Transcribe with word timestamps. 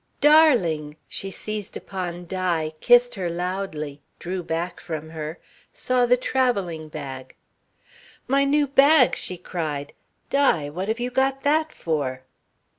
"Darling!" 0.19 0.97
She 1.07 1.29
seized 1.29 1.77
upon 1.77 2.25
Di, 2.25 2.71
kissed 2.79 3.13
her 3.13 3.29
loudly, 3.29 4.01
drew 4.17 4.41
back 4.41 4.79
from 4.79 5.11
her, 5.11 5.37
saw 5.71 6.07
the 6.07 6.17
travelling 6.17 6.89
bag. 6.89 7.35
"My 8.27 8.43
new 8.43 8.65
bag!" 8.65 9.15
she 9.15 9.37
cried. 9.37 9.93
"Di! 10.31 10.69
What 10.71 10.87
have 10.87 10.99
you 10.99 11.11
got 11.11 11.43
that 11.43 11.71
for?" 11.71 12.23